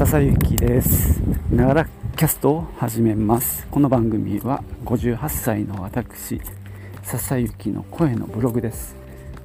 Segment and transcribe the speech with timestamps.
[0.00, 1.20] 笹幸です。
[1.52, 3.66] ながらキャストを始めます。
[3.66, 6.40] この番組は58歳の私
[7.02, 8.96] 笹幸の声のブログです。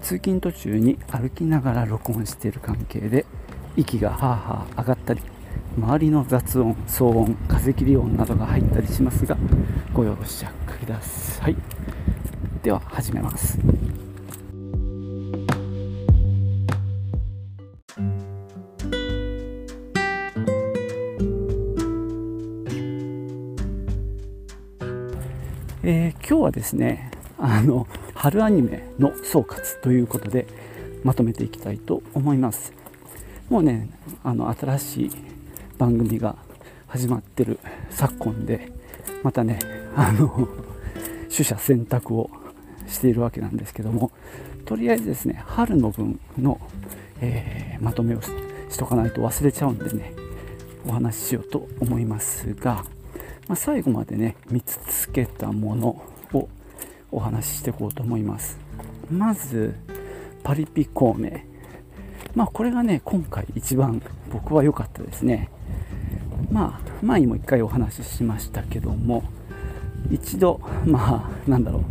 [0.01, 3.25] 通勤途中に歩きながら録音している関係で
[3.75, 5.21] 息がハーハー上がったり
[5.77, 9.35] 周りの雑音騒音風切り音などが入ったりしますが
[9.93, 11.57] ご容赦ください。
[12.63, 13.59] では始めます。
[26.27, 30.47] 今日はですねあの春アニメの総括ということで
[31.03, 32.73] まとめていきたいと思います。
[33.47, 33.89] もうね
[34.23, 35.11] あの新しい
[35.77, 36.35] 番組が
[36.87, 37.59] 始まってる
[37.91, 38.71] 昨今で
[39.21, 39.59] またね
[39.95, 40.47] あの
[41.29, 42.31] 取捨選択を
[42.87, 44.11] しているわけなんですけども
[44.65, 46.59] とりあえずですね春の分の、
[47.21, 48.31] えー、まとめをし
[48.79, 50.13] とかないと忘れちゃうんでね
[50.87, 52.83] お話ししようと思いますが、
[53.47, 56.14] まあ、最後までね見つけたもの
[57.15, 58.59] お話ししていこうと思います。
[59.09, 59.75] まず
[60.43, 61.31] パリピ孔明。
[62.35, 65.49] まあこれがね今回一番僕は良かったですね。
[66.51, 69.23] まあ前にも1回お話ししましたけども
[70.11, 71.83] 一度まあなんだろう、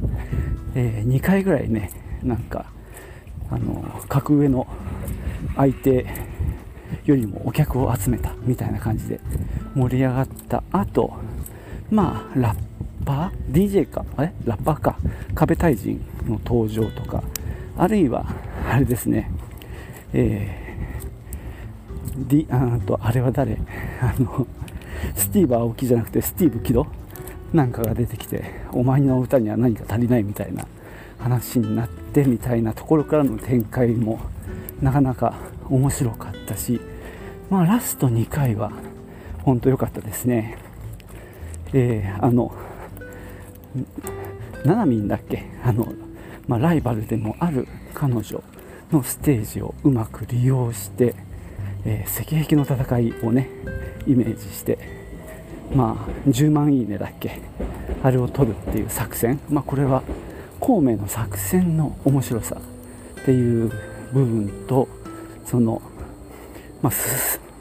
[0.74, 1.90] えー、2回ぐらいね
[2.22, 2.66] なんか
[3.50, 4.66] あの格上の
[5.56, 6.06] 相手
[7.04, 9.20] よりもお客を集めたみたいな感じで
[9.74, 11.14] 盛り上がった後
[11.90, 12.73] まあラッ
[13.04, 14.04] パー？DJ か？
[14.18, 14.32] え？
[14.44, 14.96] ラッパーか？
[15.34, 17.22] 壁対人の登場とか。
[17.76, 18.26] あるいは
[18.70, 19.30] あれですね。
[20.12, 23.58] えー、D あとあれは誰？
[24.00, 24.46] あの
[25.16, 26.86] スティーブ・アオキじゃなくてスティーブ・キド？
[27.52, 30.66] なんかが出てきてお前の歌には何か足りないみたいな
[31.18, 34.18] 話になってみたいなところからの展開も
[34.82, 35.34] なかなか
[35.70, 36.80] 面白かったし
[37.50, 38.72] まあラスト2回は
[39.42, 40.58] 本当良かったですね。
[41.72, 42.52] えー、あの
[44.64, 45.44] ななみんだっけ？
[45.64, 45.92] あの、
[46.48, 48.42] まあ、ライバルでもある彼女
[48.92, 51.14] のステージをうまく利用して、
[51.84, 53.48] えー、石壁の戦いをね
[54.06, 54.78] イメージして
[55.74, 57.40] まあ10万いいねだっけ？
[58.02, 59.40] あれを取るっていう作戦。
[59.48, 60.02] まあこれは
[60.60, 62.56] 孔明の作戦の面白さ
[63.20, 63.70] っていう
[64.12, 64.88] 部分と
[65.44, 65.82] その
[66.80, 66.92] まあ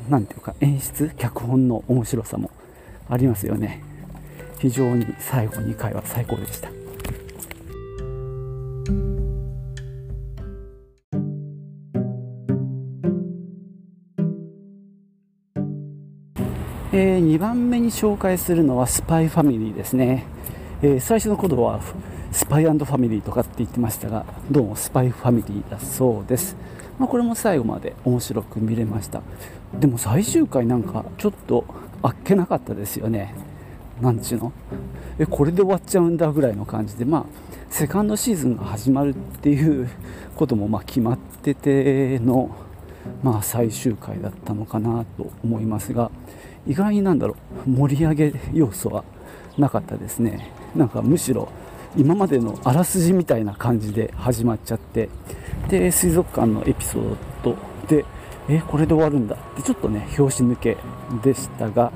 [0.10, 2.52] 何ていうか演出脚本の面白さも
[3.10, 3.84] ありますよね。
[4.64, 6.70] 非常に最後2回は最高でした。
[16.94, 20.26] えー、2番目に紹介するのはスパイファミリーですね、
[20.82, 21.82] えー、最初の頃は
[22.32, 26.56] スパイファミリーとかって言ってましたがどうもスパイファミリーだそうです、
[27.00, 29.24] まあ、これも最後まで面白く見れました。
[29.78, 31.66] でも最終回なんかちょっと
[32.02, 33.53] あっけなかったですよね。
[34.02, 34.52] なんちゅうの？
[35.20, 37.26] えこれで終わっちゃうんだぐらいの感じでまあ
[37.70, 39.90] セカンドシーズンが始まるっていう
[40.36, 42.50] こともま決まってての
[43.22, 46.10] まあ最終回だったのかなと思いますが
[46.66, 47.36] 意外になんだろ
[47.68, 49.04] う盛り上げ要素は
[49.58, 50.50] なかったですね。
[50.76, 51.50] なんかむしろ
[51.96, 55.10] 今までのあらすじみたいな感じで始まっちゃって
[55.70, 57.56] で水族館のエピソード
[57.88, 58.04] で
[58.50, 60.78] えこれで終わるんだってちょっとね拍子抜け
[61.24, 61.92] でしたが、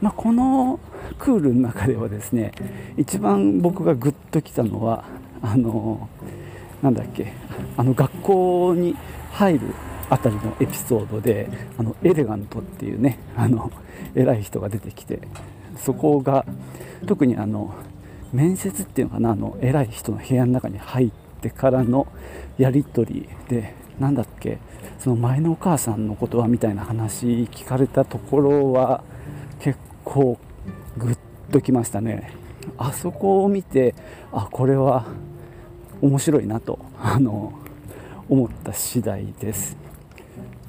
[0.00, 0.78] まあ、この
[1.18, 2.52] クールの中ではですね
[2.96, 5.04] 一番僕がグッときたのは
[5.42, 6.08] あの
[6.82, 7.32] なんだっけ
[7.76, 8.96] あの学校に
[9.32, 9.74] 入る
[10.10, 11.48] あたりのエピソードで
[11.78, 13.70] あのエレガントっていうねあの
[14.14, 15.20] 偉い人が出てきて
[15.76, 16.44] そこが
[17.06, 17.74] 特にあの
[18.32, 21.10] 面接っていうのかなあの偉い人の部屋の中に入っ
[21.40, 22.06] てからの
[22.58, 24.58] やり取りで何だっけ
[24.98, 29.02] その前のお母さんのことはみたいな話聞かれたところは
[29.60, 30.38] 結構
[31.54, 32.32] ときましたね。
[32.78, 33.94] あそこを見て
[34.32, 35.06] あこれは
[36.02, 37.52] 面白いなと あの
[38.28, 39.76] 思った次第です。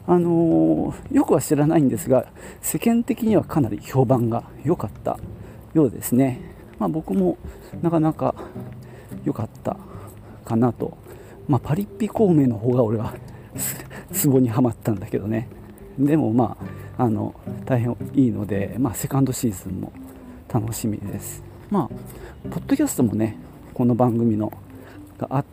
[0.07, 2.27] あのよくは知らないんですが
[2.61, 5.17] 世間的にはかなり評判が良かった
[5.73, 6.39] ようですね、
[6.77, 7.39] まあ、僕も
[7.81, 8.35] なかなか
[9.23, 9.77] 良かった
[10.45, 10.95] かなと、
[11.47, 13.15] まあ、パリッピ孔明の方が俺は
[14.13, 15.47] ツボにはまったんだけどね。
[15.97, 16.55] でもま
[16.97, 17.33] ああの
[17.65, 19.91] 大変いいので、まあ、セカンドシーズンも
[20.55, 21.43] 楽しみです。
[21.69, 23.37] まあポッドキャストもね
[23.73, 24.53] この番組の
[25.17, 25.45] があっ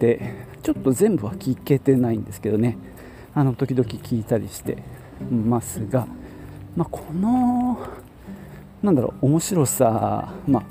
[0.00, 0.34] て
[0.64, 2.76] ちょっと全部は聞けてないんですけどね。
[3.34, 4.78] あの時々聞いたりして
[5.30, 6.08] ますが、
[6.76, 7.78] まあ、この
[8.82, 10.62] なんだろう面白さ、まあ、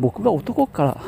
[0.00, 1.00] 僕が男から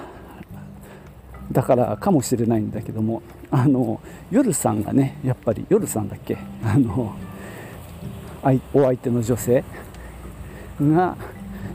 [1.51, 3.21] だからかもしれないんだけども
[3.51, 6.39] あの夜さんがねやっぱり夜さんだっけ？
[6.65, 7.17] あの
[8.73, 9.65] お相手の女性
[10.81, 11.17] が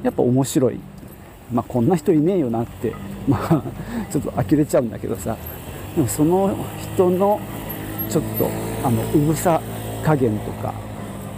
[0.03, 0.79] やっぱ面白い。
[1.51, 2.93] まあこんな人いねえよなって。
[3.27, 3.63] まあ
[4.11, 5.37] ちょっと呆れちゃうんだけどさ。
[5.95, 6.55] でもその
[6.95, 7.39] 人の
[8.09, 8.49] ちょっと
[8.83, 9.61] あのうぐさ
[10.03, 10.73] 加減とか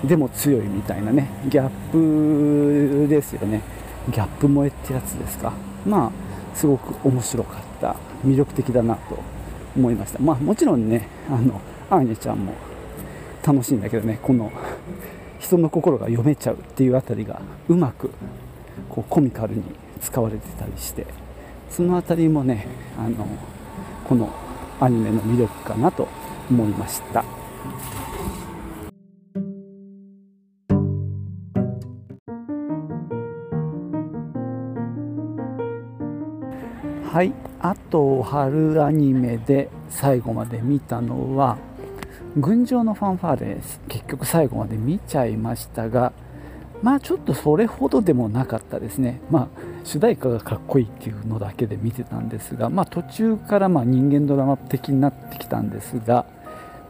[0.04, 1.28] でも強いみたいなね。
[1.48, 3.62] ギャップですよね。
[4.10, 5.54] ギャップ萌えってやつですか。
[5.86, 6.12] まあ
[6.56, 7.96] すごく面白かった。
[8.25, 9.18] 魅力的だなと
[9.78, 10.19] 思いました。
[10.19, 12.54] まあもちろんねあのアーニャちゃんも
[13.46, 14.19] 楽しいんだけどね。
[14.22, 14.51] この
[15.39, 18.12] 人の心が読めちゃうっていうあたりがうまく
[18.89, 19.63] こうコミカルに
[20.01, 21.07] 使われてたりして
[21.69, 23.25] その辺りもねあの
[24.07, 24.30] この
[24.80, 26.07] アニメの魅力かなと
[26.50, 27.24] 思いました。
[37.12, 41.57] はいあと春アニメで最後まで見たのは
[42.38, 46.14] 「群青のファンファーレ」です結局最後まで見ちゃいましたが
[46.81, 49.20] まあちょっとそれほどでもなかったですね。
[49.30, 49.48] まあ
[49.84, 56.26] 主題歌がかっこいいっていうのだけで見てたんですがまあ途中からま人間ドラマ的になってきたんですが、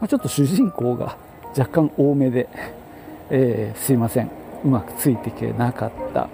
[0.00, 1.16] まあ、ちょっと主人公が
[1.56, 2.48] 若干多めで、
[3.30, 4.30] えー、すいません。
[4.64, 6.28] うまくついていけなかった。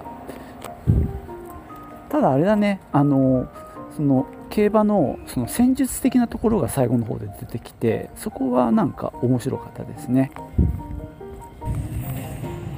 [2.11, 2.81] ただあれだね。
[2.93, 3.47] あの
[3.97, 10.31] その競馬のその戦術的なところが最後の方で出てきてそこはなんか面白かったですね。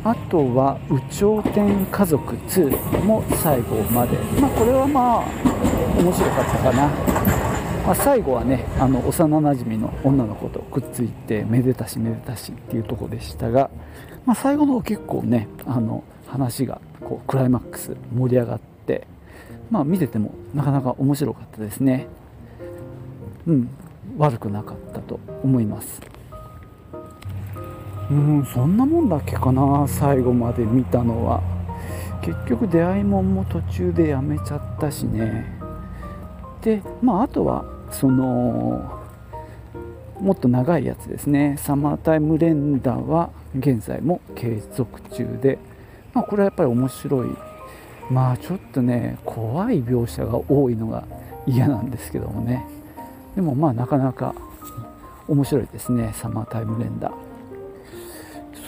[0.05, 4.17] あとは「有頂天家族2」も最後まで。
[4.41, 5.25] まあこれはまあ
[6.01, 6.87] 面白かったかな、
[7.85, 13.71] まあ、最後はねあの幼なじみの女の子とくっついてめでたしめでたしっていうとこでしたが、
[14.25, 19.07] まあ、最後の方結構ねあの話がこうクライマックス盛り上がって
[19.71, 22.07] まあ見ててもなかなか面白かったですね。
[23.47, 23.69] うん。
[24.17, 26.01] 悪くなかったと思います。
[28.11, 31.43] うんそんなもんだっけかな最後まで見たのは。
[32.23, 35.47] 結局出会いもんも途中でやめちゃったしね。
[36.63, 38.99] でまああとはその
[40.21, 41.57] もっと長いやつですね。
[41.59, 45.59] サマータイム連打は現在も継続中で、
[46.13, 47.29] まあ、これはやっぱり面白い
[48.11, 51.05] まあちょっとね怖い描写が多いのが
[51.47, 52.65] 嫌なんですけどもね。
[53.35, 54.35] でもまあなかなか
[55.29, 57.13] 面白いですねサマータイム連打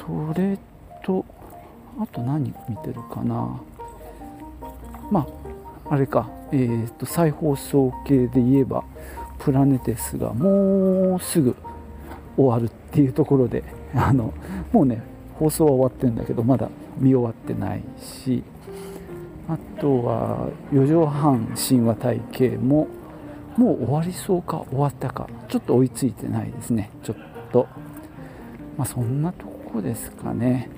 [0.07, 0.59] それ
[1.03, 1.25] と
[1.99, 3.61] あと何見てるかな。
[5.11, 5.27] ま
[5.89, 6.29] ああれか。
[6.53, 8.83] えっ、と再放送系で言えば
[9.39, 11.55] プラネテスがもうすぐ
[12.37, 13.63] 終わるっていうところで
[13.95, 14.35] あの
[14.73, 15.01] もうね
[15.39, 18.43] 放送は終わってるんだけどまだ見終わってないし。
[19.51, 22.87] あとは4畳半神話体系も
[23.57, 26.89] もう終わりそうか終わったかちょっと追いついてないですね。
[27.03, 27.17] ちょっ
[27.51, 27.67] と。
[28.79, 30.71] まあそんなとこですかね。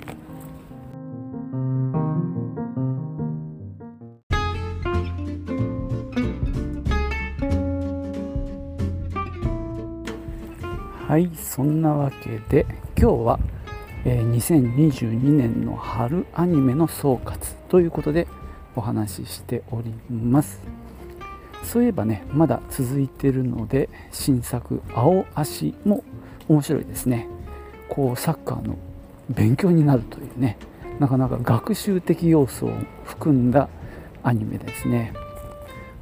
[11.07, 12.65] はいそんなわけで
[12.97, 13.39] 今日は、
[14.07, 18.27] えー、2022年の春アニメの総括ということで
[18.77, 20.61] お話ししております。
[21.65, 26.03] そういえばねまだ続いてるので新作「青足」も
[26.49, 27.29] 面白いですね。
[27.89, 28.77] こうサッカーの
[29.31, 30.57] 勉強になるというね
[30.99, 32.73] なかなか学習的要素を
[33.05, 33.69] 含んだ
[34.23, 35.13] アニメですね。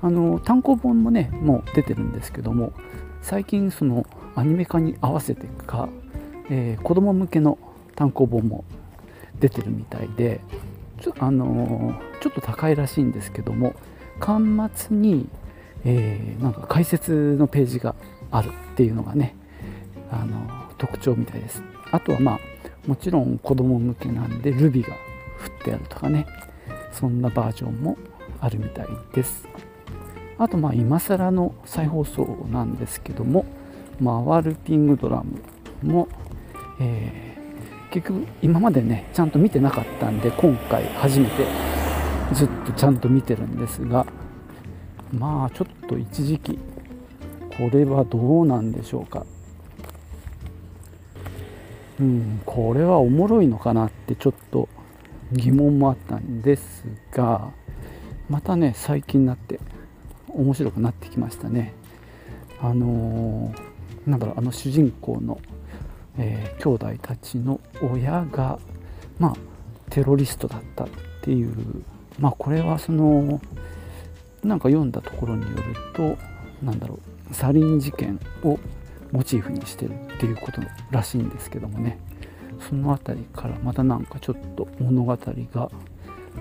[0.03, 2.73] あの単行本もねもう出てるんですけども
[3.23, 5.89] 最近そのアニメ化に合わせてか、
[6.49, 7.59] えー、子供向けの
[7.97, 8.65] 単行本も
[9.41, 10.41] 出てるみたいで
[11.01, 13.75] ちょあのちょっと高いらしいんですけども
[14.19, 15.29] 巻末に、
[15.85, 17.95] えー、なんか解説のページが
[18.31, 19.35] あるっていうのがね
[20.11, 21.63] あの特徴みたいです。
[21.91, 22.41] あとはまあ
[22.87, 24.95] もちろん子供向けなんでルビが
[25.39, 26.27] 振ってあるとかね
[26.93, 27.97] そんなバージョンも
[28.41, 29.49] あるみたいです。
[30.39, 33.45] あとまあ今更の再放送なんですけども
[34.03, 35.43] 回るピングドラム
[35.83, 36.09] も、
[36.81, 37.30] えー
[37.91, 41.47] 結局今までねちゃんと見てなかったんで今回初めて
[42.33, 44.07] ずっとちゃんと見てるんですが
[45.13, 46.59] まあちょっと一時期
[47.57, 49.27] これはどうなんでしょうか。
[51.99, 54.71] うんこれはおもろいのかなってちょっと
[55.33, 57.51] 疑問もあったんですが
[58.31, 59.61] またね最近になって
[60.29, 61.75] 面白くなってきましたね。
[62.63, 65.39] あのー、なんだろうあの主人公の
[66.19, 68.59] えー、兄弟たちの親が、
[69.19, 69.37] まあ、
[69.91, 70.89] テロリストだったっ
[71.23, 71.85] ていう、
[72.19, 73.41] まあ、これはその
[74.43, 76.17] なんか読んだところによると
[76.63, 76.99] なんだろ
[77.31, 78.59] うサリン事件を
[79.13, 81.99] モチーフにしてるっていうことらしいんですけどもね。
[82.69, 85.71] その辺りからまたなんかちょっと物語が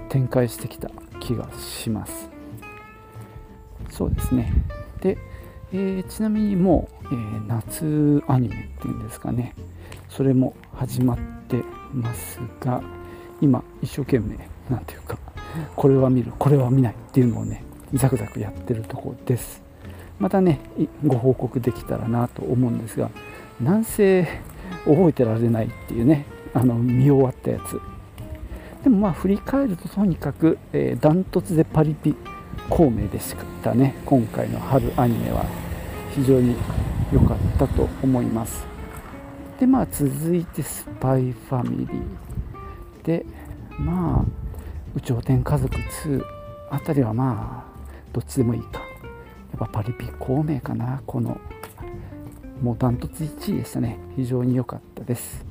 [0.10, 2.30] 展開してきた気がします。
[3.90, 4.52] そうですね。
[5.02, 5.18] で、
[5.72, 9.56] えー、ちなみにもう、えー、夏アニメっていうんですかね。
[10.10, 12.82] それも始まってますが
[13.42, 14.38] 今一生懸命
[14.70, 15.18] なんていうか
[15.76, 19.62] これは見るこれは見ないっていうのをねザクザクやってるとこです。
[20.20, 20.60] またね
[21.06, 23.10] ご報告できたらなと思うんですが
[23.62, 24.28] なんせ
[24.86, 27.80] 覚えてられないっていうねあの見終わったやつ。
[28.84, 32.16] でもまあ振り返るととにかく、えー、ダントツでパリピ
[32.70, 33.96] 孔明でしたね。
[34.06, 35.46] 今回の春アニメは
[36.16, 36.56] 非常に
[37.14, 38.66] 良かったと思います。
[39.60, 43.26] でまあ続いてスパイファミリーで
[43.78, 44.26] まあ
[44.96, 46.24] 有頂天家族2
[46.72, 47.80] あたりはまあ
[48.14, 48.80] どっちでもいいか。
[48.80, 48.86] や
[49.56, 51.02] っぱパリピ孔明かな。
[51.06, 51.40] この
[52.62, 53.98] もうダントツ1位でしたね。
[54.16, 55.46] 非常に良かったです。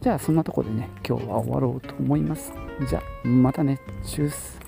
[0.00, 2.52] じゃあそんなとこでね今日は終わろうと思います。
[2.88, 3.80] じゃあまたね。
[4.04, 4.59] チュース。